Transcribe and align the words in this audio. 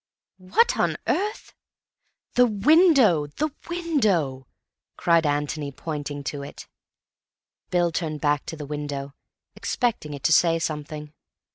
"What 0.39 0.79
on 0.79 0.97
earth—" 1.05 1.53
"The 2.33 2.47
window, 2.47 3.27
the 3.27 3.53
window!" 3.69 4.47
cried 4.97 5.27
Antony, 5.27 5.71
pointing 5.71 6.23
to 6.23 6.41
it. 6.41 6.67
Bill 7.69 7.91
turned 7.91 8.19
back 8.19 8.47
to 8.47 8.57
the 8.57 8.65
window, 8.65 9.13
expecting 9.55 10.15
it 10.15 10.23
to 10.23 10.33
say 10.33 10.57
something. 10.57 11.13